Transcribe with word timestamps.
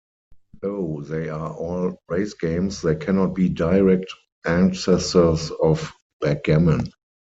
Though 0.63 1.03
they 1.07 1.29
are 1.29 1.53
all 1.53 2.01
race 2.09 2.33
games 2.33 2.81
they 2.81 2.95
cannot 2.95 3.35
be 3.35 3.49
direct 3.49 4.11
ancestors 4.47 5.51
of 5.51 5.93
backgammon. 6.19 6.91